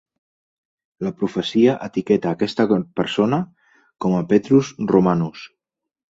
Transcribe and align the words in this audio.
La 1.07 1.09
profecia 1.17 1.75
etiqueta 1.87 2.31
aquesta 2.37 2.65
persona 3.01 3.39
com 4.05 4.15
a 4.21 4.23
Petrus 4.33 4.71
Romanus. 4.93 5.45